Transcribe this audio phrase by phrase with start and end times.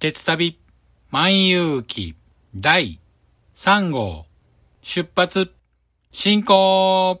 [0.00, 0.58] 鉄旅
[1.10, 2.14] 万有記
[2.58, 2.98] 第
[3.54, 4.24] 3号
[4.80, 5.52] 出発
[6.10, 7.20] 進行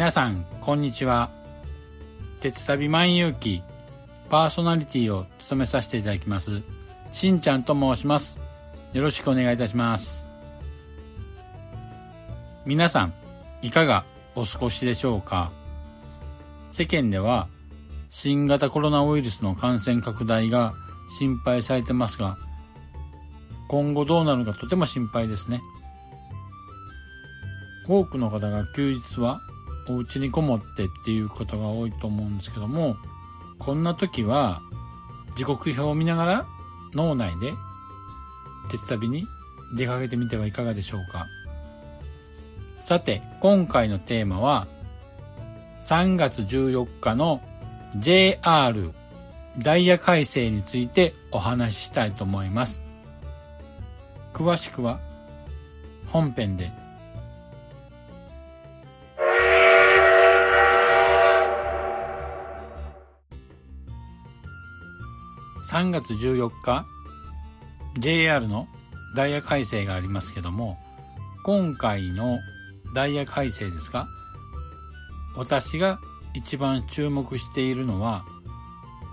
[0.00, 1.28] 皆さん、こんにちは。
[2.40, 3.62] 鉄旅万有記
[4.30, 6.62] パーソナリティを務めさせていただきます、
[7.12, 8.38] しんちゃんと申します。
[8.94, 10.26] よろしくお願いいたします。
[12.64, 13.12] 皆さん、
[13.60, 15.52] いかがお過ごしでしょうか？
[16.70, 17.48] 世間では、
[18.08, 20.72] 新型コロナウイルスの感染拡大が
[21.18, 22.38] 心配されてますが、
[23.68, 25.60] 今後どうなるかとても心配ですね。
[27.86, 29.42] 多くの方が休日は
[29.94, 32.96] お家にこもってっていうことが多いと思うんですけども、
[33.58, 34.62] こんな時は
[35.36, 36.46] 時刻表を見ながら
[36.94, 37.52] 脳内で
[38.70, 39.26] 鉄旅に
[39.74, 41.26] 出かけてみてはいかがでしょうか。
[42.80, 44.66] さて、今回のテーマは
[45.82, 47.42] 3月14日の
[47.96, 48.92] JR
[49.58, 52.82] ダイヤ改正についてお話ししたいと思います。
[54.32, 55.00] 詳しくは
[56.06, 56.72] 本編で
[65.70, 66.84] 3月14日
[67.96, 68.66] JR の
[69.14, 70.76] ダイヤ改正がありますけども
[71.44, 72.40] 今回の
[72.92, 74.08] ダイヤ改正ですが
[75.36, 76.00] 私が
[76.34, 78.24] 一番注目しているのは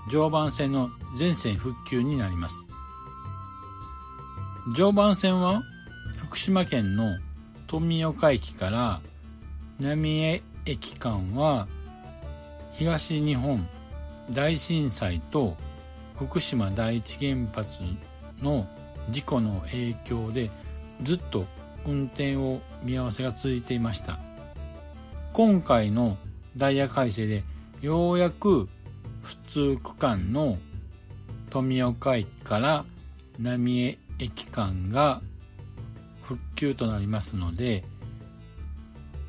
[0.10, 2.68] 常磐線の全線復旧になります。
[4.74, 5.62] 常磐線は
[6.16, 7.18] 福島県の
[7.68, 9.02] 富岡駅から
[9.80, 11.68] 浪江駅間は
[12.74, 13.68] 東日本
[14.32, 15.56] 大震災と
[16.18, 17.84] 福島第一原発
[18.42, 18.68] の
[19.10, 20.50] 事故の影響で
[21.04, 21.46] ずっと
[21.86, 24.20] 運転を見合わせが続いていました。
[25.34, 26.18] 今回の
[26.58, 27.44] ダイヤ改正で
[27.82, 28.68] ようやく
[29.22, 30.58] 普通区間の
[31.52, 32.86] 富岡駅から
[33.40, 35.22] 浪江駅間が
[36.24, 37.84] 復旧となりますので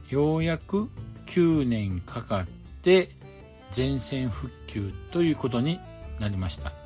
[0.09, 0.89] ようやく
[1.27, 2.47] 9年かかっ
[2.83, 3.11] て
[3.71, 5.79] 全線復旧ということに
[6.19, 6.78] なりました。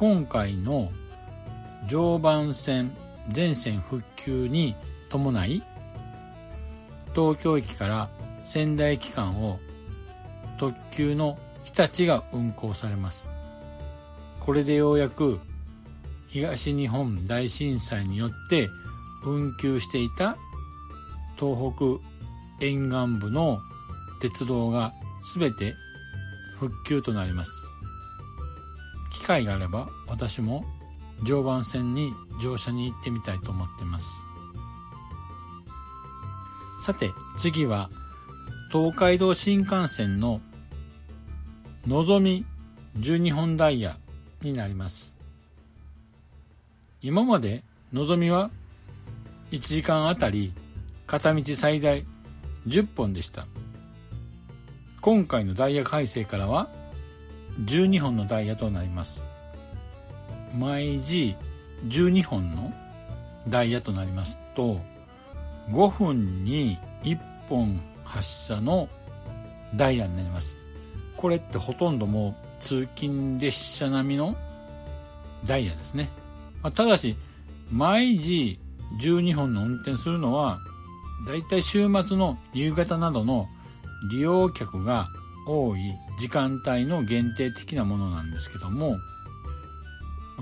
[0.00, 0.90] 今回の
[1.86, 2.96] 常磐線
[3.28, 4.74] 全線復旧に
[5.10, 5.62] 伴い
[7.14, 8.08] 東京駅から
[8.46, 9.60] 仙台駅間を
[10.58, 13.28] 特急の日立が運行されます。
[14.40, 15.38] これでようやく
[16.28, 18.70] 東日本大震災によって
[19.26, 20.38] 運休していた
[21.38, 23.60] 東北沿岸部の
[24.22, 24.94] 鉄道が
[25.34, 25.74] 全て
[26.58, 27.52] 復旧となります。
[29.30, 30.64] 会があれば私も
[31.22, 32.12] 常磐線に
[32.42, 34.08] 乗車に行ってみたいと思ってます。
[36.82, 37.90] さて次は
[38.72, 40.40] 東海道新幹線の
[41.86, 42.44] のぞみ
[42.98, 43.98] 12本ダイヤ
[44.42, 45.14] になります。
[47.00, 47.62] 今まで
[47.92, 48.50] のぞみは
[49.52, 50.52] 1時間あたり
[51.06, 52.04] 片道最大
[52.66, 53.46] 10本でした。
[55.00, 56.79] 今回のダイヤ改正からは
[57.64, 59.22] 12本のダイヤとなります。
[60.54, 61.36] 毎時
[61.86, 62.72] 12本の
[63.48, 64.80] ダイヤとなりますと
[65.70, 67.18] 5分に1
[67.48, 68.88] 本発車の
[69.74, 70.56] ダイヤになります。
[71.16, 74.34] これってほとんどもう通勤列車並みの
[75.44, 76.10] ダイヤですね、
[76.62, 77.16] まあ、ただし
[77.70, 78.58] 毎時
[79.02, 80.58] 12本の運転するのは
[81.26, 83.48] だいたい週末の夕方などの
[84.10, 85.08] 利用客が
[85.50, 88.98] 多い時間帯の限定的なものなんですけども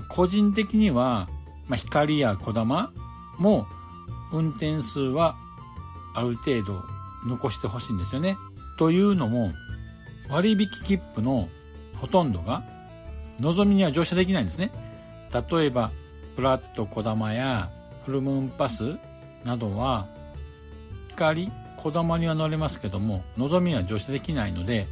[0.07, 1.27] 個人的には、
[1.67, 2.93] まあ、光や小玉
[3.39, 3.65] も
[4.31, 5.35] 運転数は
[6.13, 6.83] ある程度
[7.25, 8.37] 残してほしいんですよね。
[8.77, 9.51] というのも
[10.29, 11.49] 割引切符の
[11.97, 12.63] ほとんどが
[13.39, 14.71] のぞみには乗車できないんですね。
[15.51, 15.91] 例えば
[16.35, 17.69] プラット小玉や
[18.05, 18.97] フルムーンパス
[19.43, 20.07] などは
[21.09, 24.87] 光小玉には乗れますけどものぞみは乗車できないので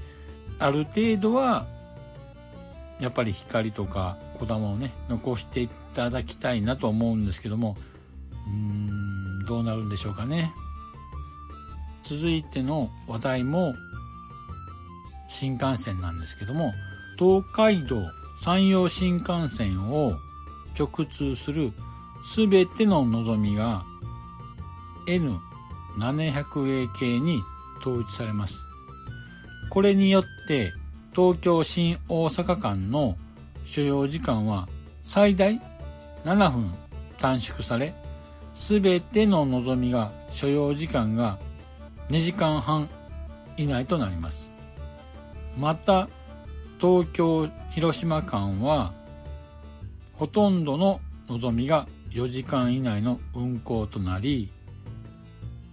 [0.58, 1.66] ある程度は
[3.00, 7.76] やっぱり光とか小玉をね残していただきたいなと思うんですけども
[8.48, 10.54] うーんどうなるんでしょうかね。
[12.04, 13.76] 続いての話題も
[15.28, 16.74] 新幹線なんですけども
[17.20, 18.02] 東海道
[18.42, 20.18] 山陽新幹線を
[20.80, 21.74] 直通する
[22.36, 23.84] 全てののぞみが
[25.06, 25.38] N
[25.98, 27.42] 700A 系に
[27.80, 28.66] 統一されます。
[29.70, 30.74] これによって
[31.14, 33.18] 東京新大阪間の
[33.66, 34.68] 所要時間は
[35.04, 35.60] 最大
[36.24, 36.74] 7分
[37.18, 37.94] 短縮され、
[38.56, 41.40] すべてののぞみが所要時間が
[42.10, 42.88] 2時間半
[43.58, 44.52] 以内となります。
[45.58, 46.08] また、
[46.80, 48.94] 東京広島間は
[50.14, 54.52] ほとんどののぞみが4時間以内の運行となり、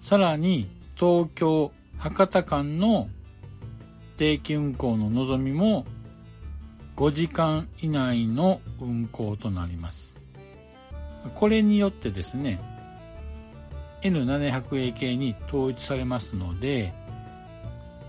[0.04, 3.08] さらに東京博多間の
[4.18, 5.86] 定期運行ののぞみも
[6.96, 10.14] 5時間以内の運行となります。
[11.34, 12.60] これによってですね、
[14.02, 16.92] N700A 系に統一されますので、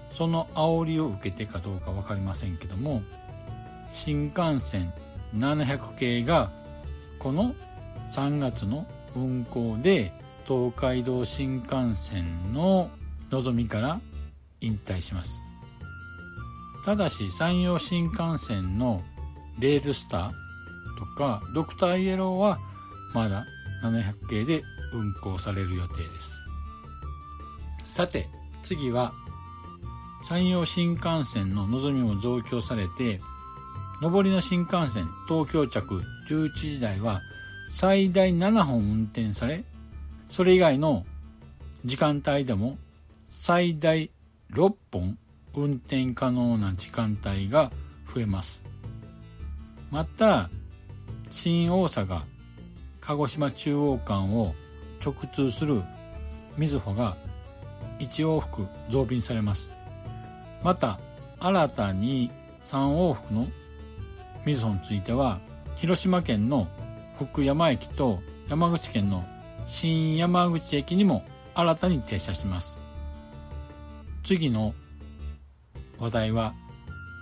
[0.10, 3.04] その煽りを受けてかどうか分かりませんけども、
[3.94, 4.94] 新幹線
[5.34, 6.52] 700系が
[7.20, 7.56] この
[8.10, 10.12] 3月の運行で
[10.48, 12.90] 東海道新幹線の
[13.32, 14.00] のぞみから
[14.62, 15.42] 引退します。
[16.86, 19.02] ただし山陽新幹線の
[19.60, 20.30] レールスター
[20.98, 22.60] とかドクターイエローは
[23.14, 23.46] まだ
[23.84, 24.64] 700系で
[24.94, 26.40] 運行される予定です。
[27.86, 28.30] さて
[28.64, 29.14] 次は
[30.28, 33.20] 山陽新幹線ののぞみも増強されて
[34.02, 37.22] 上りの新幹線東京着11時台は
[37.68, 39.64] 最大7本運転され、
[40.36, 41.06] それ以外の
[41.86, 42.78] 時間帯でも
[43.30, 44.12] 最大
[44.52, 45.18] 6本
[45.56, 47.72] 運転可能な時間帯が
[48.14, 48.62] 増えます。
[49.92, 50.50] また、
[51.32, 52.24] 新大阪、
[53.00, 54.54] 鹿児島中央間を
[55.02, 55.82] 直通する
[56.58, 57.16] みずほが
[58.00, 59.72] 1往復増便されます。
[60.62, 61.00] また、
[61.40, 62.30] 新たに
[62.66, 63.48] 3往復の
[64.46, 65.40] みずほについては、
[65.78, 66.68] 広島県の
[67.20, 69.24] 福山駅と山口県の
[69.68, 72.82] 新山口駅にも新たに停車します。
[74.24, 74.74] 次の
[75.98, 76.54] 話題は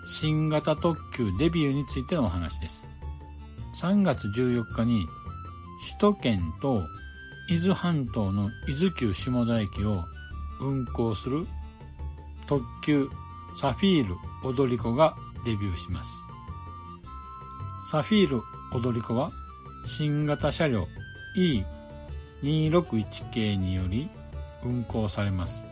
[0.08, 2.88] 新型特急デビューについてのお話です。
[3.80, 5.08] 3月14日に
[5.82, 6.84] 首都圏と
[7.50, 10.04] 伊豆半島の伊豆急下田駅を
[10.60, 11.46] 運行する
[12.48, 13.10] 特急
[13.60, 15.16] サフィール踊り子が
[15.46, 16.10] デビューします。
[17.90, 18.42] サフィール
[18.74, 19.32] 踊り子は
[19.86, 20.88] 新型車両
[22.44, 24.10] 261系により
[24.64, 25.66] 運行されます。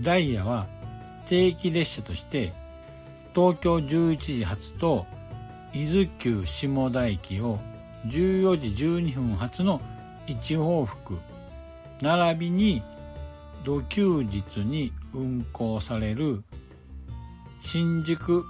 [0.00, 0.66] ダイヤは
[1.26, 2.52] 定期列車として
[3.34, 5.06] 東京11時発と
[5.72, 7.58] 伊豆急下田駅を
[8.06, 9.80] 14時12分発の
[10.26, 11.18] 1往復
[12.00, 12.82] 並びに
[13.64, 16.44] 土休日に運行される
[17.60, 18.44] 新宿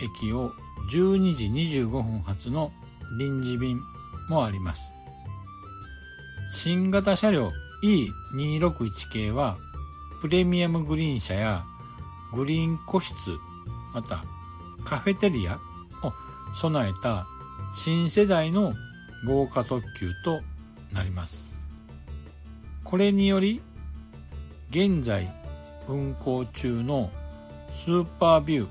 [0.00, 0.52] 駅を
[0.92, 1.46] 12時
[1.78, 2.72] 25分発の
[3.18, 3.80] 臨時便
[4.28, 4.92] もあります。
[6.54, 9.58] 新型車両 E261 系は
[10.20, 11.64] プレミアムグリーン車や
[12.32, 13.12] グリーン個室
[13.92, 14.24] また
[14.84, 16.12] カフェテリアを
[16.54, 17.26] 備えた
[17.74, 18.72] 新世代の
[19.26, 20.40] 豪華特急と
[20.92, 21.58] なります。
[22.84, 23.60] これにより
[24.70, 25.34] 現在
[25.88, 27.10] 運行中の
[27.74, 28.68] スーパービュ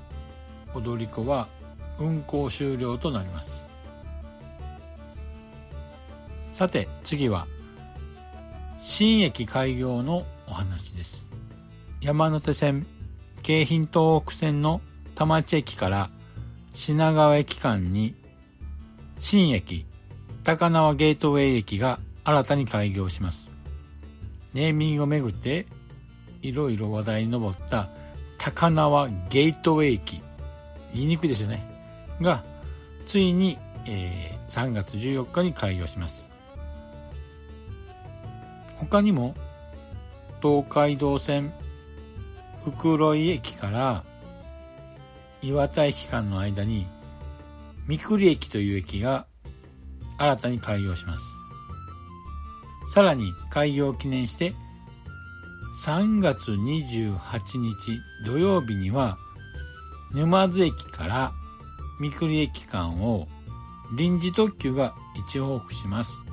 [0.72, 1.48] ー踊り子は
[1.98, 3.68] 運行終了となります。
[6.52, 7.46] さて次は
[8.86, 11.26] 新駅開業のお話です
[12.00, 12.86] 山手線
[13.42, 14.82] 京浜東北線の
[15.14, 16.10] 田町駅から
[16.74, 18.14] 品川駅間に
[19.20, 19.86] 新駅
[20.44, 23.48] 高輪ゲートウェイ駅が新たに開業します
[24.52, 25.66] ネーミングをめぐって
[26.42, 27.88] いろいろ話題に上った
[28.38, 30.20] 高輪ゲートウェイ駅、
[30.92, 31.66] 言いにくいですよね。
[32.20, 32.44] が、
[33.06, 36.33] ついに、えー、3月14日に開業します。
[38.84, 39.34] 他にも、
[40.42, 41.52] 東海道線
[42.64, 44.04] 袋井駅から
[45.42, 46.86] 岩田駅間の間に
[47.86, 49.26] 三栗駅という駅が
[50.18, 51.24] 新たに開業します。
[52.92, 54.54] さらに開業を記念して
[55.84, 57.18] 3月28
[57.58, 59.18] 日土曜日には
[60.12, 61.32] 沼津駅から
[62.00, 63.28] 三栗駅間を
[63.96, 66.23] 臨時特急が一往復します。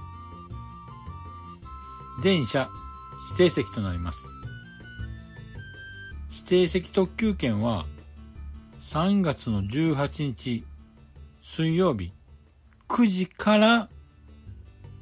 [2.21, 2.69] 全車
[3.29, 4.27] 指定席となります。
[6.31, 7.85] 指定席特急券は
[8.81, 10.65] 3月の18日
[11.41, 12.13] 水曜日
[12.87, 13.89] 9時から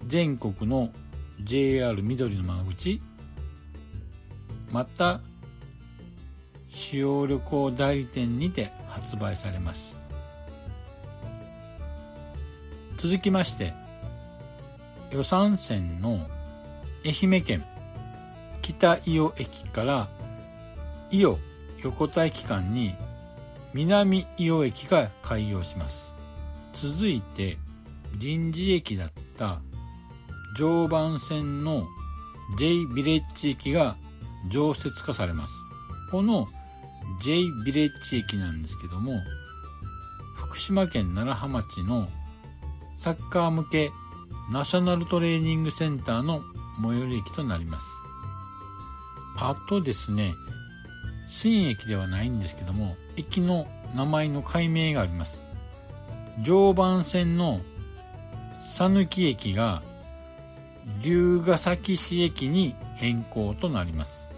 [0.05, 0.89] 全国の
[1.41, 3.01] JR 緑の窓口
[4.71, 5.21] また
[6.67, 9.99] 使用旅行代理店にて発売されます
[12.97, 13.73] 続きまして
[15.11, 16.27] 予算線の
[17.05, 17.65] 愛媛県
[18.61, 20.09] 北伊予駅から
[21.11, 21.37] 伊予
[21.83, 22.95] 横田駅間に
[23.73, 26.13] 南伊予駅が開業します
[26.73, 27.57] 続いて
[28.17, 29.59] 臨時駅だった
[30.57, 31.87] 常磐線の
[32.57, 33.95] J ビレッジ駅が
[34.49, 35.53] 常設化されます。
[36.11, 36.47] この
[37.21, 39.21] J ビレッジ駅なんですけども、
[40.35, 42.07] 福島県楢葉町の
[42.97, 43.91] サッカー向け
[44.51, 46.41] ナショナルトレーニングセンターの
[46.81, 47.85] 最寄り駅となります。
[49.37, 50.35] あとですね、
[51.29, 55.41] 新駅ではないんですけども、駅の名前の改名があります。
[56.41, 57.61] 常磐線の
[58.77, 59.81] 佐貫駅が
[61.01, 64.29] 龍ヶ崎市駅に変更となります。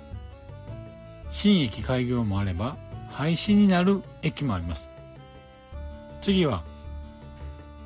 [1.31, 2.77] 新駅開業もあれば
[3.09, 4.89] 廃止になる駅もあります。
[6.21, 6.63] 次は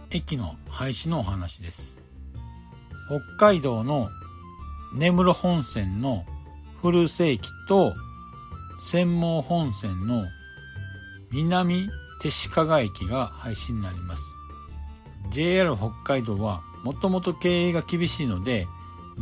[0.10, 1.98] 駅の廃止のお話です。
[3.38, 4.10] 北海道の
[4.96, 6.25] 根室本線の
[6.82, 7.94] 古瀬駅と
[8.82, 10.25] 専門本線の
[11.32, 11.90] 南
[12.22, 14.24] 手鹿賀駅が廃止になります。
[15.32, 18.68] JR 北海道はもともと経営が厳しいので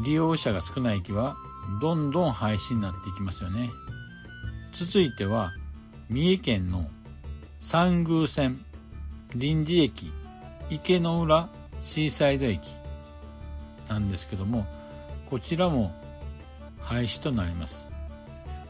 [0.04, 1.38] 利用者が少ない駅は
[1.82, 3.72] どんどん廃止になっていきますよね。
[4.74, 5.54] 続いては
[6.10, 6.88] 三重県の
[7.60, 8.64] 三宮線
[9.34, 10.12] 臨時駅
[10.70, 11.50] 池の浦
[11.82, 12.70] シーサイド駅
[13.88, 14.66] なんですけども
[15.34, 15.92] こちらも
[16.80, 17.88] 廃止となります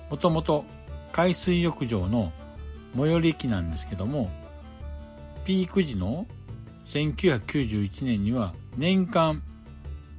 [0.10, 0.64] もともと
[1.12, 2.32] 海水浴場の
[2.96, 4.32] 最寄り駅なんですけども
[5.44, 6.26] ピーク時の
[6.86, 9.44] 1991年には年間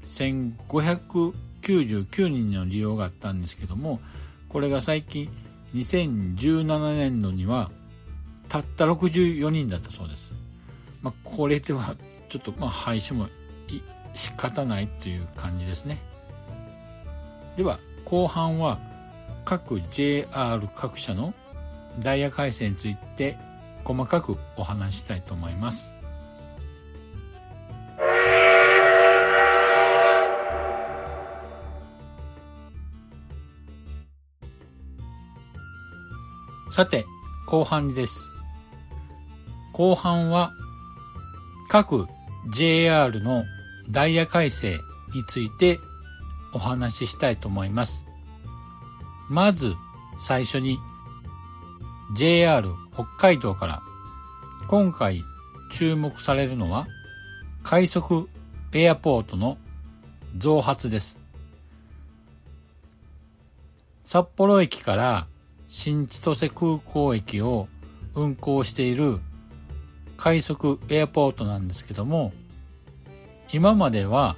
[0.05, 4.01] 1599人の利用があったんですけども
[4.51, 5.31] これが最近
[5.75, 7.71] 2017年度には
[8.51, 10.35] たった64人だったそうです。
[11.01, 11.97] まあ、これでは
[12.29, 13.29] ちょっとまあ廃止も
[14.13, 16.13] 仕方ないという感じですね。
[17.56, 18.78] では後半は
[19.44, 20.26] 各 JR
[20.75, 21.34] 各社の
[22.00, 23.37] ダイヤ改正について
[23.84, 25.94] 細かくお話ししたいと思います。
[36.75, 37.04] さて、
[37.46, 38.32] 後半です。
[39.73, 40.52] 後半は
[41.68, 42.08] 各
[42.52, 43.44] JR の
[43.90, 44.80] ダイヤ改正
[45.14, 45.78] について
[46.54, 48.06] お話ししたいと思います。
[49.28, 49.75] まず
[50.20, 50.78] 最初に
[52.14, 53.82] JR 北海道から
[54.68, 55.25] 今回
[55.70, 56.87] 注目されるのは
[57.62, 58.28] 快速
[58.73, 59.58] エアポートの
[60.37, 61.18] 増発です。
[64.04, 65.26] 札幌駅から
[65.68, 67.68] 新千歳空港駅を
[68.14, 69.18] 運行している
[70.16, 72.32] 快速エアポートなんですけども、
[73.52, 74.37] 今までは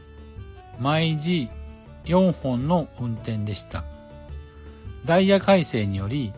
[0.80, 1.49] 毎時
[2.07, 3.85] 4本の運転でした。
[5.05, 6.33] ダイヤ改正により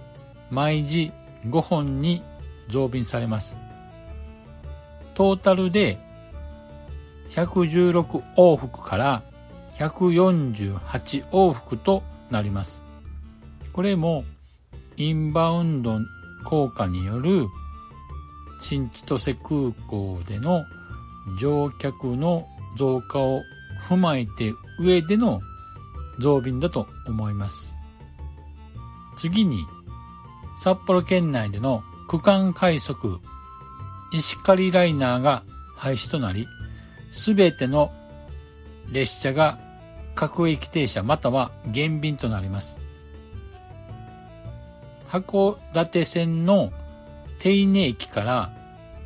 [0.50, 1.12] 毎時
[1.46, 2.22] 5本に
[2.68, 3.56] 増便されます。
[5.14, 5.98] トータルで
[7.30, 9.22] 116往復から
[9.76, 12.82] 148往復となります。
[13.72, 14.24] これも
[14.96, 15.98] インバウンド
[16.44, 17.46] 効果による
[18.60, 20.64] 新千歳空港での
[21.38, 22.46] 乗客の
[22.76, 23.42] 増加を
[23.88, 25.40] 踏まえて上での
[26.18, 27.74] 増便だと思います。
[29.16, 29.64] 次に、
[30.62, 33.20] 札幌県内での区間快速
[34.12, 35.42] 石狩ライナーが
[35.76, 36.48] 廃止となり、
[37.12, 37.92] すべての
[38.90, 39.58] 列車が
[40.14, 42.78] 各駅停車または減便となります。
[45.08, 46.72] 函館線の
[47.38, 48.52] 手稲駅から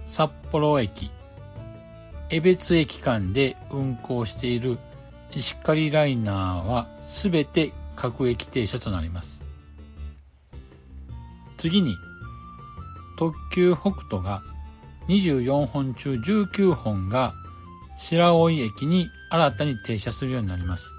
[0.06, 1.10] 札幌駅、
[2.30, 4.78] 江別駅間で運行している
[5.34, 9.42] 石狩ライナーはすべて各駅停車となります。
[11.56, 11.96] 次に、
[13.16, 14.42] 特急北斗が
[15.08, 17.34] 24本中19本が
[17.98, 20.90] 白老駅に新たに停車するようになります。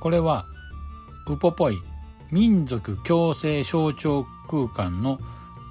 [0.00, 0.46] これは、
[1.28, 1.78] ウポポイ
[2.30, 5.18] 民族共生象徴空間の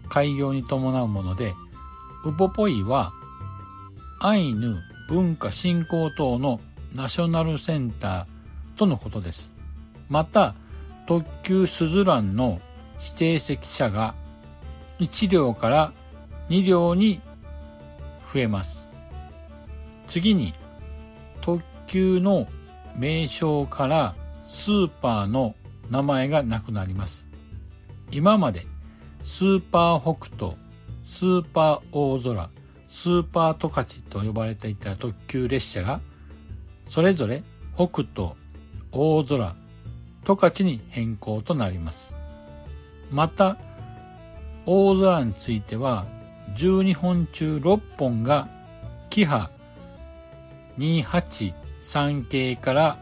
[0.09, 1.53] 開業に伴うもので、
[2.23, 3.11] ウポポイは
[4.21, 4.77] アイヌ
[5.09, 6.61] 文化振興等の
[6.93, 9.49] ナショナルセンターとのことです。
[10.09, 10.55] また、
[11.07, 12.61] 特急スズランの
[12.99, 14.13] 指定席車が
[14.99, 15.93] 1両から
[16.49, 17.21] 2両に
[18.33, 18.89] 増えます。
[20.07, 20.53] 次に、
[21.41, 22.47] 特急の
[22.95, 25.55] 名称からスーパーの
[25.89, 27.25] 名前がなくなります。
[28.11, 28.65] 今まで
[29.23, 30.57] スーパー北斗、
[31.05, 32.49] スーパー大空、
[32.87, 36.01] スーパー十勝と呼ばれていた特急列車が、
[36.91, 37.41] それぞれ
[37.77, 38.31] 北斗、
[38.91, 39.55] 大空、
[40.25, 42.17] 十勝に変更となります。
[43.09, 43.55] また、
[44.65, 46.05] 大空については、
[46.57, 48.49] 12本中6本が、
[49.09, 49.51] キハ
[50.79, 52.97] 283系から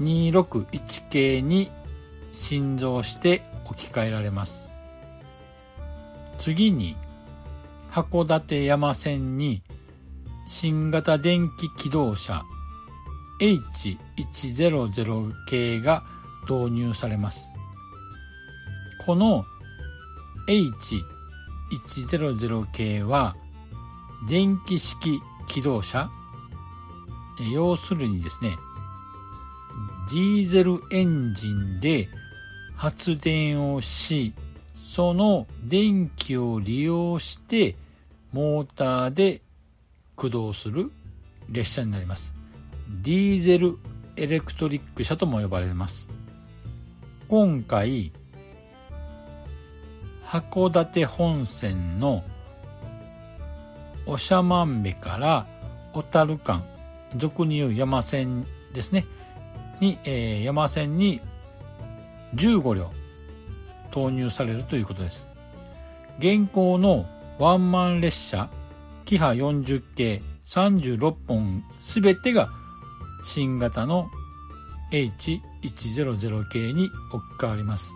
[0.00, 1.70] 261系に
[2.32, 4.70] 新造して置き換えられます。
[6.38, 6.96] 次に、
[7.90, 9.62] 函館山線に
[10.48, 12.42] 新型電気機動車
[13.40, 16.04] H100 系が
[16.48, 17.48] 導入されます。
[19.04, 19.44] この
[20.46, 23.34] H100 系は
[24.28, 26.10] 電気式機動車
[27.52, 28.56] 要するにですね、
[30.10, 32.08] ディーゼルエンジンで
[32.76, 34.34] 発電をし、
[34.76, 37.74] その電気を利用して
[38.32, 39.40] モーターで
[40.16, 40.92] 駆動する
[41.50, 42.34] 列車になります。
[42.88, 43.78] ディーゼル
[44.16, 46.08] エレクトリック車とも呼ばれます。
[47.28, 48.12] 今回、
[50.26, 52.24] 函館本線の
[54.06, 55.46] 長万部から
[55.92, 56.64] 小樽間、
[57.16, 59.06] 俗に言う山線ですね。
[59.80, 61.20] に、えー、山線に
[62.34, 62.90] 15両
[63.90, 65.26] 投入されるということです。
[66.18, 67.06] 現行の
[67.38, 68.48] ワンマン列車、
[69.04, 72.48] キハ40系36本すべてが
[73.24, 74.10] 新型の
[74.92, 77.92] H100 系に置き換わります。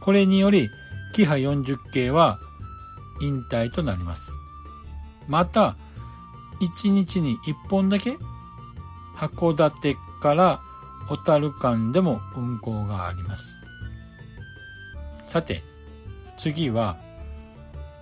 [0.00, 0.68] これにより、
[1.14, 2.38] キハ40系は
[3.20, 4.32] 引退となります。
[5.28, 5.76] また、
[6.60, 8.18] 1日に1本だけ
[9.16, 10.60] 函館から
[11.08, 13.58] 小樽間でも運行があります。
[15.28, 15.62] さて、
[16.36, 16.96] 次は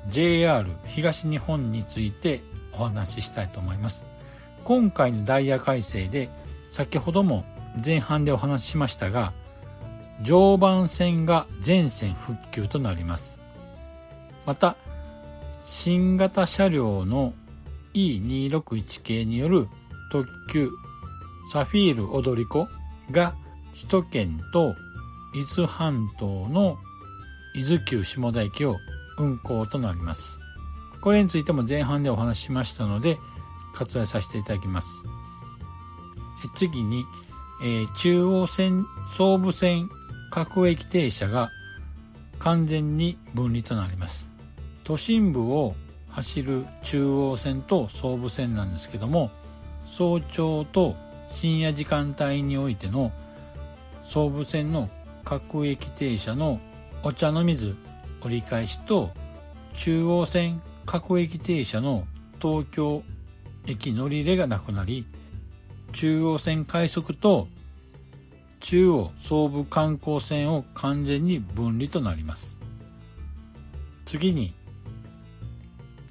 [0.09, 4.10] JR 東日本についてお話ししたいと思います。
[4.71, 6.31] 今回のダイヤ改正で
[6.71, 7.45] 先ほども
[7.85, 9.33] 前半でお話ししましたが、
[10.23, 13.43] 常磐線が全線復旧となります。
[14.47, 14.77] また、
[15.65, 17.35] 新型車両の
[17.95, 19.67] E261 系による
[20.13, 20.71] 特急
[21.51, 22.69] サフィール踊り子
[23.11, 23.35] が
[23.75, 24.77] 首都圏と
[25.35, 26.79] 伊豆半島の
[27.57, 28.77] 伊豆急下田駅を
[29.19, 30.39] 運行となります。
[31.01, 33.19] これについても前半でお話ししましたので
[33.75, 35.05] 割愛させていただきます。
[36.55, 37.05] 次に、
[37.63, 39.91] えー、中央線、総武線、
[40.31, 41.51] 各駅停車が
[42.39, 44.29] 完全に分離となります。
[44.85, 45.75] 都心部を
[46.09, 49.31] 走る中央線と総武線なんですけども、
[49.85, 50.97] 早朝と
[51.29, 53.13] 深夜時間帯においての
[54.05, 54.89] 総武線の
[55.25, 56.61] 各駅停車の
[57.03, 57.77] お茶の水
[58.23, 59.11] 折り返しと
[59.75, 62.05] 中央線各駅停車の
[62.41, 63.03] 東京
[63.67, 65.07] 駅乗り入れがなくなり
[65.93, 67.49] 中央線快速と
[68.61, 72.59] 中央総武観光線を完全に分離となります
[74.05, 74.55] 次に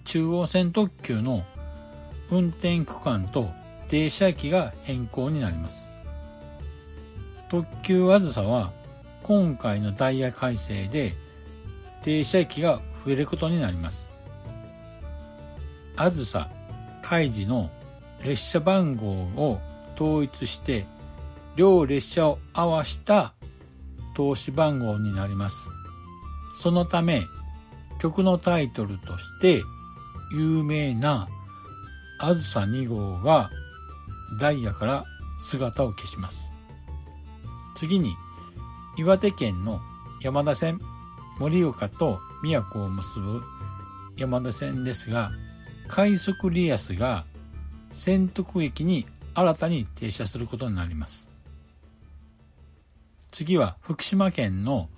[0.06, 1.44] 中央線特急の
[2.32, 3.50] 運転区間と
[3.90, 5.90] 停車駅が変更になります。
[7.50, 8.72] 特急あずさは
[9.24, 11.16] 今回のダイヤ改正で
[12.02, 14.18] 停車駅が増えることになります。
[15.96, 16.50] あずさ
[17.02, 17.70] 開示の
[18.24, 19.60] 列車番号を
[19.96, 20.86] 統一して
[21.56, 23.34] 両列車を合わした
[24.16, 25.56] 投資番号になります。
[26.56, 27.24] そのため
[28.00, 29.62] 曲のタイトルとして
[30.32, 31.28] 有名な
[32.20, 33.50] あずさ2号が
[34.40, 35.06] ダイヤから
[35.40, 36.52] 姿を消します。
[37.76, 38.14] 次に、
[38.98, 39.80] 岩手県の
[40.22, 40.80] 山田線
[41.40, 43.42] 盛岡と宮古を結ぶ
[44.18, 45.32] 山手線ですが
[45.90, 47.26] 快速リアスが
[47.94, 51.28] 仙徳駅に新たに停車することになります。
[53.32, 54.90] 次は福島県の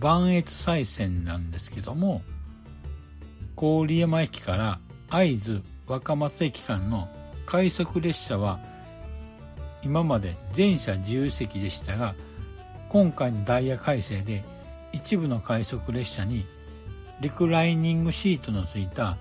[0.00, 2.22] 磐越西線なんですけども
[3.56, 7.08] 郡山駅から会津若松駅間の
[7.46, 8.58] 快速列車は
[9.82, 12.14] 今まで全車自由席でしたが
[12.88, 14.44] 今回のダイヤ改正で
[14.92, 16.46] 一部の快速列車に
[17.20, 19.16] リクライニングシートのついた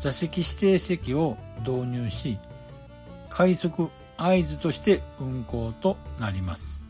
[0.00, 2.38] 座席指定席を導入し
[3.28, 6.84] 快速合図として運行となります。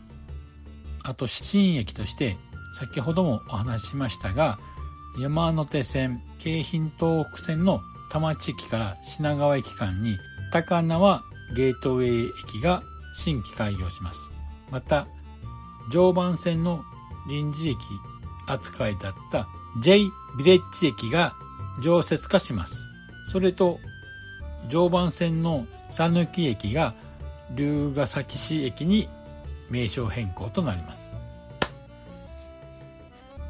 [1.03, 2.37] あと新駅として
[2.73, 4.59] 先ほどもお話ししましたが
[5.19, 10.17] 山手線京浜東北線の田町駅から品川駅間に
[10.51, 11.23] 高輪
[11.55, 14.29] ゲートウェイ駅が新規開業します。
[14.69, 15.07] また
[15.91, 16.83] 常磐線の
[17.27, 17.77] 臨時駅
[18.47, 19.47] 扱いだった
[19.81, 19.99] J
[20.37, 21.33] ビレッジ駅が
[21.81, 22.90] 常設化します。
[23.31, 23.79] それと
[24.67, 26.93] 常磐線の讃岐駅が
[27.55, 29.07] 龍ヶ崎市駅に
[29.69, 31.13] 名称変更となります。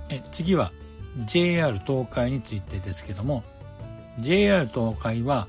[0.10, 0.72] え次は
[1.26, 3.44] JR 東海についてですけども
[4.20, 5.48] JR 東海は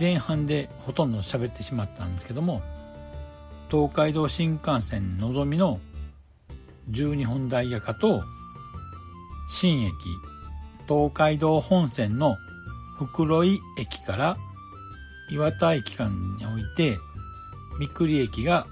[0.00, 2.60] 前半でほとんど喋ってしまったんですけども
[3.70, 5.78] 東海道新幹線のぞみの
[6.90, 8.24] 12本ダイヤ化と
[9.48, 9.92] 新駅
[10.88, 12.36] 東海道本線の
[12.98, 14.36] 袋井駅から
[15.30, 16.98] 岩田駅間において
[17.78, 18.66] 三栗駅が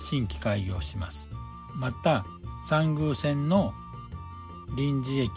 [0.00, 1.28] 新規開業します。
[1.74, 2.24] また
[2.68, 3.72] 三宮線の
[4.76, 5.30] 臨時駅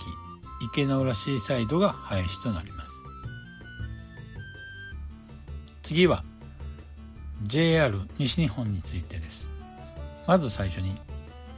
[0.62, 3.06] 池の浦シーサイドが廃止となります。
[5.84, 6.24] 次は
[7.44, 9.48] JR 西日本についてです。
[10.28, 10.96] まず最初に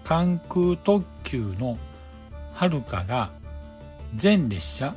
[0.04, 1.78] 関空特急の
[2.54, 3.32] はるかが
[4.16, 4.96] 全列車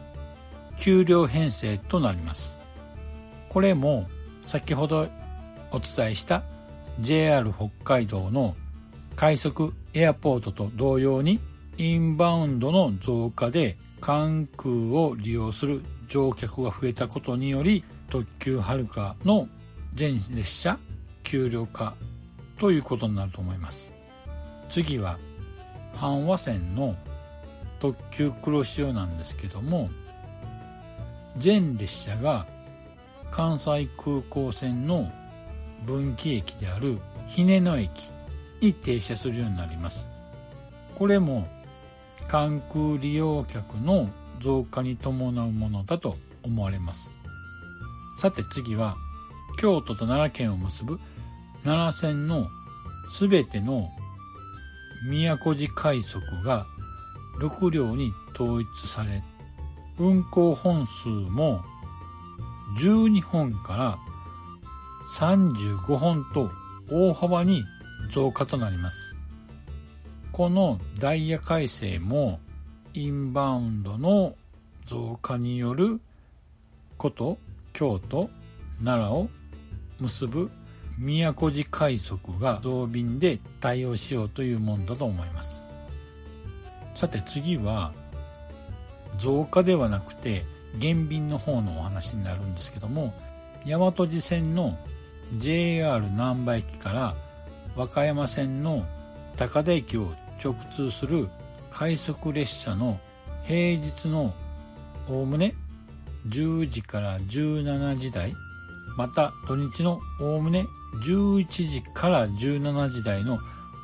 [0.83, 2.59] 給料編成となります。
[3.49, 4.09] これも
[4.43, 5.09] 先ほど
[5.71, 6.43] お伝えした
[6.99, 8.57] JR 北海道の
[9.15, 11.39] 快速エアポートと同様に
[11.79, 19.47] インバウンドの増加で関空を利用する乗客が増えたことにより特急はるかの
[19.95, 20.81] 全列車
[21.23, 21.95] 給料化
[22.59, 23.93] ということになると思います。
[24.69, 25.17] 次は
[25.95, 26.97] 阪和線の
[27.79, 29.89] 特急黒潮なんですけども
[31.37, 32.47] 全列車が
[33.31, 35.11] 関西空港線の
[35.87, 38.11] 分岐駅である日根野駅
[38.61, 40.07] に停車するようになります。
[40.95, 41.49] これも
[42.29, 44.09] 関空利用客の
[44.41, 47.15] 増加に伴うものだと思われます。
[48.19, 48.97] さて次は
[49.59, 50.99] 京都と奈良県を結ぶ
[51.65, 52.47] 奈良線の
[53.19, 53.91] 全ての
[55.09, 56.67] 宮古寺快速が
[57.41, 59.23] 6両に統一され
[60.03, 61.63] 運行本数も
[62.77, 63.99] 12本から
[65.15, 66.51] 35本と
[66.91, 67.63] 大幅に
[68.11, 69.15] 増加となります。
[70.33, 72.41] このダイヤ改正も
[72.95, 74.35] インバウンドの
[74.87, 76.01] 増加による
[76.99, 77.39] こと
[77.73, 78.29] 京都
[78.83, 79.29] 奈良を
[80.01, 80.51] 結ぶ
[80.99, 85.65] 宮古寺快速が増便で対応しようというものだと思います。
[86.97, 87.93] さて次は
[89.17, 90.45] 増加ではなくて
[90.79, 93.15] 減便の方のお話になるんですけども
[93.67, 94.79] 大和路線の
[95.37, 97.15] JR 難波駅から
[97.77, 98.85] 和歌山線の
[99.37, 101.29] 高田駅を直通する
[101.71, 102.99] 快速列車の
[103.45, 104.35] 平日の
[105.09, 105.55] おおむね
[106.29, 108.35] 10時から17時台
[108.97, 110.67] また土日のおおむね
[111.05, 113.39] 11時から17時台の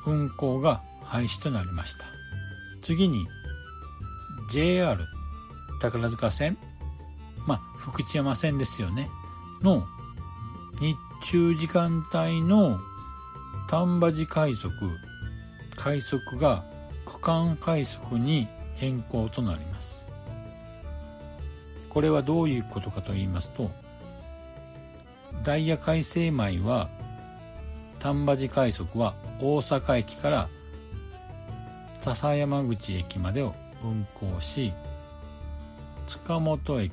[0.06, 2.04] 運行が廃止となりました。
[2.82, 3.26] 次に
[4.50, 5.02] JR
[5.78, 6.56] 宝塚線？
[7.46, 9.08] まあ福知山線ですよね。
[9.62, 9.86] の
[10.80, 12.78] 日中時間帯の
[13.68, 14.72] 丹波寺快速。
[15.76, 16.64] 快速が
[17.06, 20.04] 区間快速に変更となります。
[21.88, 23.70] これはどういうことかと言いますと
[25.42, 26.88] ダイヤ改正前は
[27.98, 30.48] 丹波寺快速は大阪駅から
[32.00, 34.72] 笹山口駅までを運行し
[36.08, 36.90] 塚本駅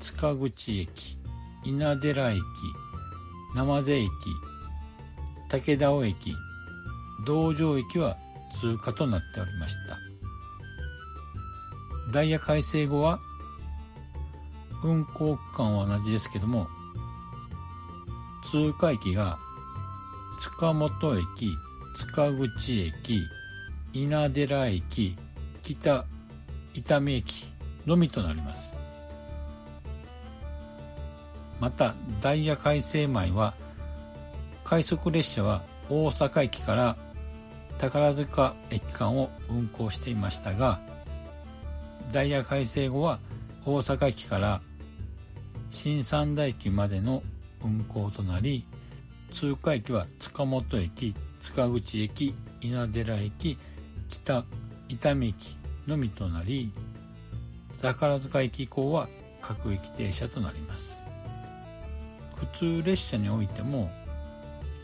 [0.00, 1.18] 塚口駅
[1.62, 2.42] 稲寺駅
[3.54, 4.10] 生瀬駅
[5.50, 6.34] 武田尾駅
[7.26, 8.16] 道場駅は
[8.58, 9.98] 通過となっておりました。
[12.12, 13.20] ダイヤ改正後は
[14.82, 16.66] 運行区間は同じですけども
[18.50, 19.38] 通過駅が
[20.40, 21.58] 塚本駅
[21.96, 23.26] 塚口駅
[23.92, 25.16] 稲寺駅
[25.62, 26.06] 北
[26.74, 27.55] 伊丹駅
[27.86, 28.72] のみとなります。
[31.60, 33.54] またダイヤ改正前は
[34.64, 36.96] 快速列車は大阪駅から
[37.78, 40.80] 宝塚駅間を運行していましたが
[42.12, 43.18] ダイヤ改正後は
[43.64, 44.60] 大阪駅から
[45.70, 47.22] 新三田駅までの
[47.64, 48.66] 運行となり
[49.30, 53.58] 通過駅は塚本駅塚口駅稲寺駅
[54.08, 54.44] 北
[54.88, 56.72] 伊丹駅のみとなり
[57.80, 59.08] 宝塚駅以降は
[59.40, 60.96] 各駅停車となります。
[62.36, 63.90] 普通列車においても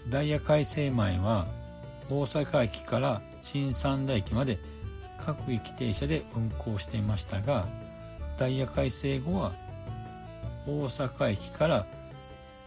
[0.08, 1.46] ダイヤ改正前は
[2.08, 4.58] 大阪駅から新三田駅まで
[5.18, 7.66] 各駅停車で運行していましたが
[8.36, 9.52] ダイヤ改正後は
[10.66, 11.86] 大阪駅から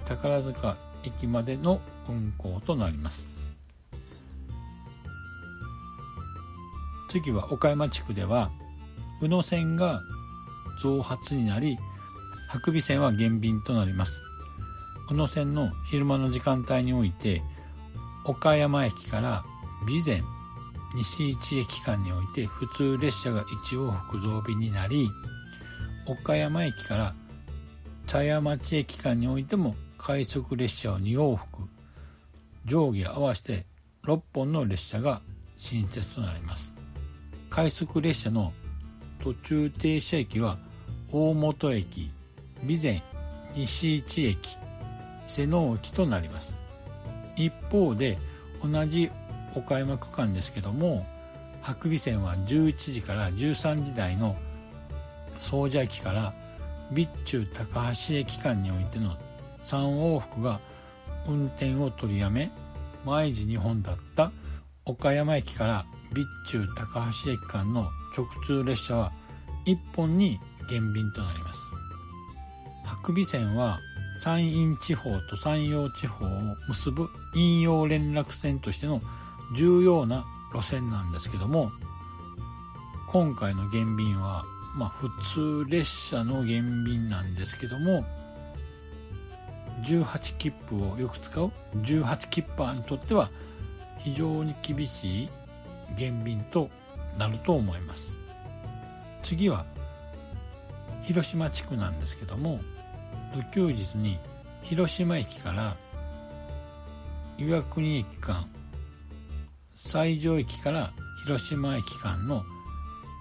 [0.06, 3.28] 宝塚駅までの運行となります。
[7.10, 8.52] 次は岡山地区では
[9.22, 10.02] 宇野線が
[10.82, 11.78] 増発になり
[12.50, 14.22] 白尾線は減便となります。
[15.10, 17.42] 宇野線の昼間の時間帯において
[18.26, 19.44] 岡山駅から
[19.86, 20.24] 備前
[20.96, 25.10] 西市駅間において普通列車が1往復増便になり
[26.08, 27.16] 岡山駅から
[28.08, 31.64] 茶屋町駅間においても快速列車を2往復
[32.66, 33.66] 上下合わせて
[34.04, 35.22] 6本の列車が
[35.58, 36.74] 新設となります。
[37.50, 38.54] 快速列車の
[39.26, 40.60] 途中停車駅は
[41.12, 42.12] 大本駅
[42.62, 43.02] 備前
[43.56, 44.56] 西市駅
[45.26, 46.62] 瀬能駅となります。
[47.36, 48.20] 一方で
[48.64, 49.10] 同じ
[49.56, 51.08] 岡山区間ですけども
[51.64, 54.36] 白尾線は11時から13時台の
[55.40, 56.32] 総社駅から
[56.90, 59.18] 備中高橋駅間においての
[59.64, 60.60] 3往復が
[61.28, 62.52] 運転を取りやめ
[63.04, 64.32] 毎時2本だった
[64.86, 69.12] 岡山駅から備中高橋駅間の直通列車は
[69.66, 71.60] 1本に減便となります。
[72.86, 73.80] 白尾線は
[74.16, 76.30] 山陰地方と山陽地方を
[76.68, 79.02] 結ぶ引用連絡線としての
[79.56, 81.72] 重要な路線なんですけども
[83.08, 85.10] 今回の減便はまあ普
[85.66, 88.06] 通列車の減便なんですけども
[89.84, 93.30] 18切符をよく使う18切符にとっては
[94.00, 95.30] 非常に厳しい
[95.98, 96.70] 減便と
[97.18, 98.20] なると思います。
[99.24, 99.66] 次は
[101.04, 102.60] 広島地区なんですけども
[103.34, 104.20] 土休日に
[104.62, 105.76] 広島駅から
[107.38, 108.48] 岩国駅間
[109.74, 110.92] 西条駅から
[111.24, 112.44] 広島駅間の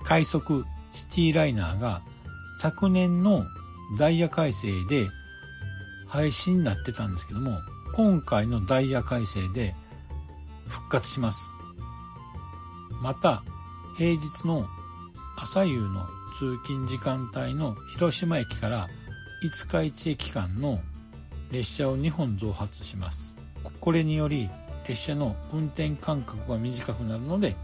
[0.05, 2.03] 快速シティライナーが
[2.61, 3.45] 昨年の
[3.99, 5.09] ダイヤ改正で
[6.07, 7.59] 廃止になってたんですけども
[7.95, 9.75] 今回のダイヤ改正で
[10.69, 11.55] 復活します。
[13.03, 13.43] また
[13.97, 14.67] 平日の
[15.37, 16.05] 朝夕の
[16.37, 18.89] 通勤時間帯の広島駅から
[19.41, 20.81] 五日市駅間の
[21.53, 23.37] 列車を2本増発します。
[23.81, 24.51] これにより
[24.89, 27.55] 列車の運転間隔が短くなるので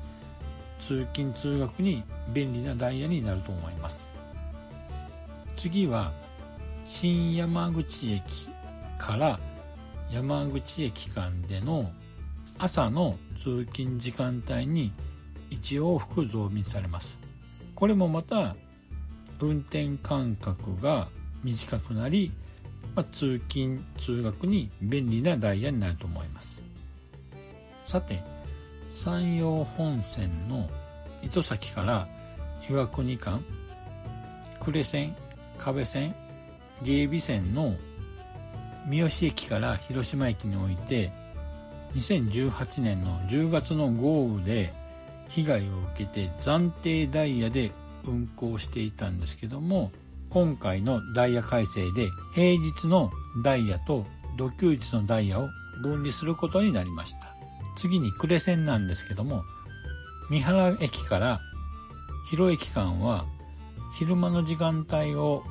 [0.79, 4.13] 通勤通学に便利なダイヤになると思います。
[5.57, 6.13] 次は
[6.85, 8.49] 新山口駅
[8.99, 9.41] から
[10.13, 11.91] 山口駅間での
[12.57, 14.93] 朝の通勤時間帯に
[15.51, 17.19] 1往復増便されます。
[17.75, 18.57] これもまた
[19.41, 21.09] 運転間隔が
[21.43, 22.33] 短くなり、
[22.95, 26.63] まあ、通勤通学に便利なダイヤになると思います。
[27.87, 28.23] さて
[28.93, 30.69] 山陽本線の
[31.23, 32.09] 糸崎から
[32.69, 33.43] 岩国間
[34.61, 35.17] 呉線
[35.59, 36.15] 壁線
[36.83, 37.75] 芸備線の
[38.87, 41.13] 三好駅から広島駅において
[41.95, 44.73] 2018年の10月の豪雨で
[45.31, 47.73] 被害を受けて暫定ダイヤで
[48.05, 49.91] 運行していたんですけども
[50.29, 53.11] 今回のダイヤ改正で平日の
[53.43, 55.49] ダイヤと土休日のダイヤを
[55.83, 57.35] 分離することになりました。
[57.77, 59.45] 次に呉線なんですけども
[60.29, 61.41] 三原駅から
[62.29, 63.25] 広駅間は
[63.97, 65.43] 昼間の時間帯を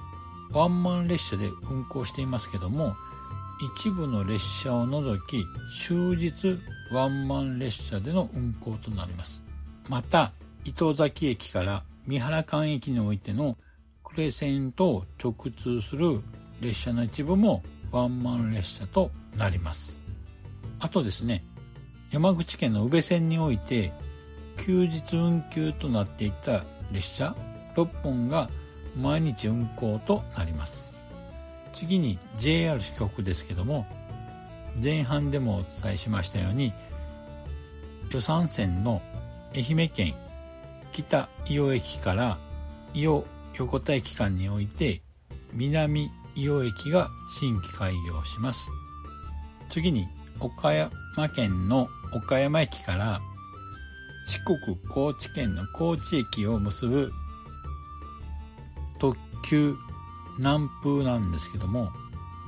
[0.52, 2.96] ワンマン列車で運行していますけども
[3.78, 5.46] 一部の列車を除き
[5.86, 6.60] 終日
[6.92, 9.49] ワンマン列車での運行となります。
[9.90, 10.34] また
[10.66, 13.58] 糸崎駅から三原間駅においての
[14.04, 16.22] 呉線と直通する
[16.62, 20.02] 列車の一部もワンマン列車となります。
[20.80, 21.44] あとですね
[22.12, 23.92] 山口県の宇部線において
[24.64, 27.36] 休日運休となっていた列車
[27.76, 28.48] 6本が
[28.96, 30.94] 毎日運行となります。
[31.74, 33.88] 次に JR 四国ですけども
[34.84, 36.74] 前半でもお伝えしましたように
[38.12, 39.02] 予算線の
[39.56, 40.16] 愛媛県
[40.92, 42.38] 北伊予駅から
[42.94, 45.02] 伊予横田駅間において
[45.54, 47.10] 南伊予駅が
[47.40, 48.70] 新規開業します。
[49.68, 50.08] 次に
[50.40, 50.92] 岡山
[51.36, 53.20] 県の岡山駅から
[54.26, 57.12] 四国高知県の高知駅を結ぶ
[59.00, 59.76] 特急
[60.38, 61.92] 南風なんですけども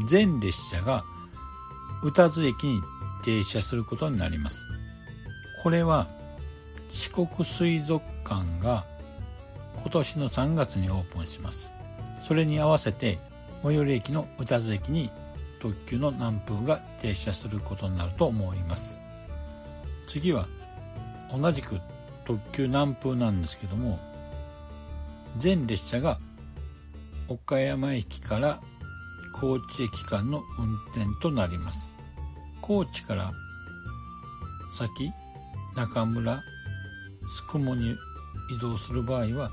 [0.05, 1.03] 全列車が
[2.03, 2.81] 宇多津駅に
[3.23, 4.67] 停車することになります。
[5.63, 6.07] これは
[6.91, 8.85] 四国水族館が
[9.75, 11.71] 今年の3月にオープンします。
[12.21, 13.17] それに合わせて
[13.63, 15.09] 最寄り駅の宇多津駅に
[15.61, 18.99] 特急の南風が停車することになると思います。
[20.05, 20.47] 次は
[21.31, 21.79] 同じく
[22.25, 23.97] 特急南風なんですけども
[25.37, 26.19] 全列車が
[27.29, 28.59] 岡山駅から
[29.39, 31.95] 高知駅間の運転となります。
[32.59, 33.31] 高知から
[34.77, 35.13] 先
[35.73, 36.43] 中村
[37.31, 37.97] 宿毛に
[38.49, 39.51] 移動する場合は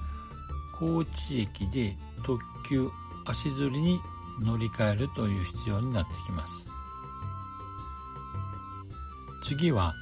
[0.72, 2.88] 高知駅で特急
[3.24, 4.00] 足摺りに
[4.40, 6.66] 乗り換えるという必要になってきます。
[9.42, 9.94] 次は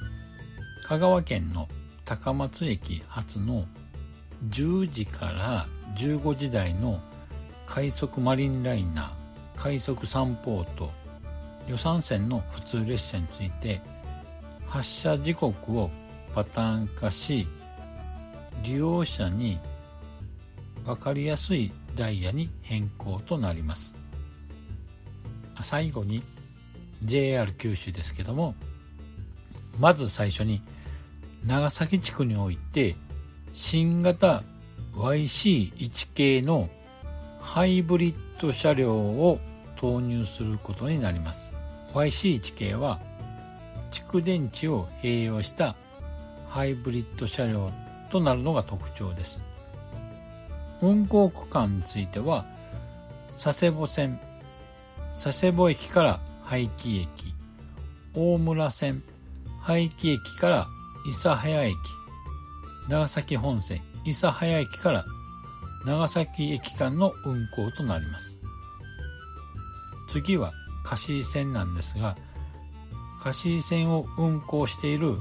[0.87, 1.67] 香川県の
[2.05, 3.65] 高松駅発の
[4.49, 7.01] 10時から15時台の
[7.65, 10.91] 快速マリンライナー快速三ポート
[11.67, 13.81] 予算線の普通列車について
[14.67, 15.89] 発車時刻を
[16.33, 17.47] パターン化し
[18.63, 19.59] 利用者に
[20.85, 23.93] 分かりやすいダイヤに変更となります。
[25.61, 26.23] 最後に
[27.03, 28.55] JR 九州ですけども
[29.79, 30.61] まず最初に
[31.45, 32.95] 長崎地区において
[33.53, 34.43] 新型
[34.93, 36.69] YC1 系の
[37.39, 39.39] ハイブリッド車両を
[39.75, 41.53] 投入することになります。
[41.93, 42.99] YC1 系は
[43.91, 45.75] 蓄電池を併用した
[46.49, 47.71] ハイブリッド車両
[48.07, 49.43] となるのが特徴です。
[50.81, 52.45] 運行区間については
[53.41, 54.19] 佐世保線
[55.15, 57.33] 佐世保駅から廃棄駅
[58.13, 59.03] 大村線
[59.61, 60.67] 廃棄駅から
[61.05, 61.75] 諫早駅
[62.87, 65.05] 長崎本線諫早駅から
[65.85, 68.37] 長崎駅間の運行となります。
[70.07, 72.17] 次は貸線なんですが
[73.19, 75.17] 貸線を運行している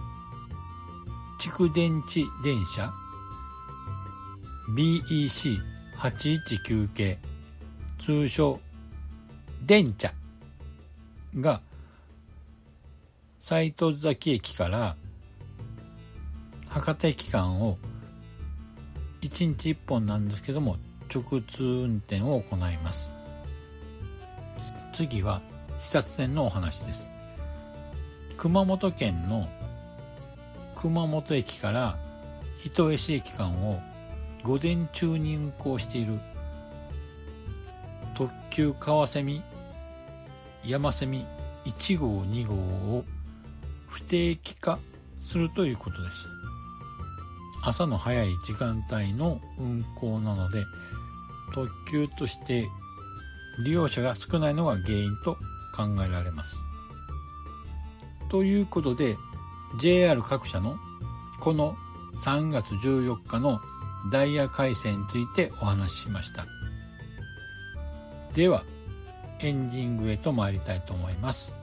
[1.47, 2.93] 蓄電池電車。
[4.75, 7.21] BEC819 系。
[8.01, 8.59] 通称
[9.65, 10.13] 電茶
[11.39, 11.61] が
[13.39, 14.97] 斎藤崎駅から
[16.69, 17.79] 博多駅間を
[19.23, 20.79] 1日1本なんですけども
[21.15, 23.15] 直通運転を行います。
[24.93, 25.41] 次は
[25.79, 27.09] 視察線のお話です。
[28.37, 29.49] 熊本県の
[30.77, 31.99] 熊本駅から
[32.63, 33.81] 人吉駅間を
[34.43, 36.21] 午前中に運行している
[38.15, 39.43] 特急川蝉
[40.65, 41.27] 山蝉
[41.65, 43.05] 1号2号を
[43.89, 44.79] 不定期化
[45.21, 46.29] するということです。
[47.63, 50.65] 朝の早い時間帯の運行なので
[51.53, 52.69] 特急として
[53.65, 55.37] 利用者が少ないのが原因と
[55.75, 56.63] 考えられます。
[58.29, 59.17] ということで
[59.79, 60.79] JR 各社の
[61.41, 61.77] この
[62.17, 63.61] 3月14日の
[64.11, 66.47] ダイヤ改正についてお話ししました。
[68.35, 68.65] では
[69.41, 71.55] エンディングへと参りたいと思います。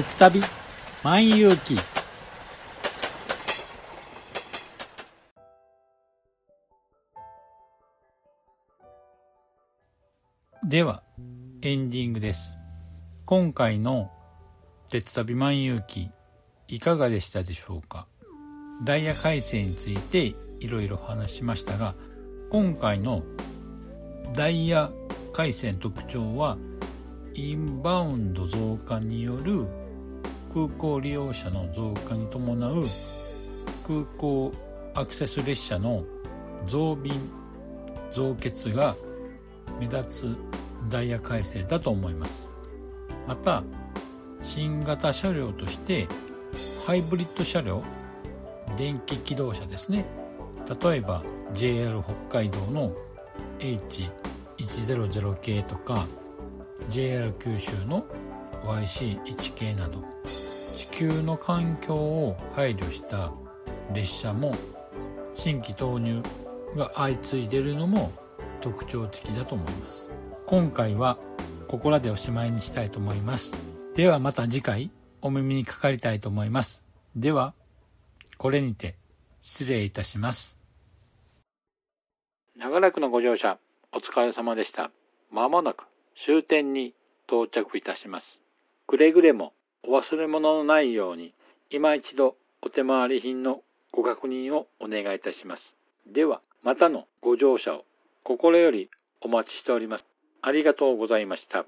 [0.00, 0.42] 鉄旅
[1.02, 1.78] 万有記。
[10.66, 11.02] では
[11.60, 12.54] エンディングです。
[13.26, 14.10] 今回の
[14.88, 16.10] 鉄旅万有記
[16.66, 18.06] いかがでしたでしょうか？
[18.82, 21.94] ダイヤ改正についていろいろ話しましたが
[22.48, 23.22] 今回の
[24.32, 24.90] ダイヤ
[25.34, 26.56] 改正の特徴は
[27.34, 29.66] インバウンド増加による
[30.52, 32.84] 空港利用者の増加に伴う
[33.86, 34.52] 空港
[34.94, 36.04] アクセス列車の
[36.66, 37.12] 増便
[38.10, 38.96] 増欠が
[39.78, 40.36] 目立つ
[40.88, 42.48] ダイヤ改正だと思います。
[43.26, 43.62] また
[44.42, 46.08] 新型車両として
[46.86, 47.84] ハイブリッド車両
[48.76, 50.04] 電気機動車ですね。
[50.82, 51.22] 例えば
[51.54, 52.92] JR 北海道の
[53.60, 56.06] H100 系とか
[56.88, 58.04] JR 九州の
[58.64, 60.04] YC1 系など
[60.76, 63.32] 地球の環境を配慮した
[63.92, 64.54] 列車も
[65.34, 66.22] 新規投入
[66.76, 68.12] が相次いでるのも
[68.60, 70.10] 特徴的だと思います
[70.46, 71.18] 今回は
[71.68, 73.56] ここらでおしまいにしたいと思います
[73.94, 74.90] ではまた次回
[75.22, 76.82] お耳にかかりたいと思います
[77.16, 77.54] では
[78.38, 78.96] これにて
[79.42, 80.58] 失礼いたします
[82.56, 83.58] 長らくのご乗車
[83.92, 84.90] お疲れ様でした
[85.30, 85.84] まもなく
[86.26, 86.94] 終点に
[87.28, 88.39] 到着いたします
[88.90, 89.52] くれぐれも
[89.86, 91.32] お忘れ物のないように
[91.70, 93.60] 今一度お手回り品の
[93.92, 96.12] ご確認をお願いいたします。
[96.12, 97.84] では、またのご乗車を
[98.24, 100.04] 心よりお待ちしております。
[100.42, 101.66] ありがとうございました。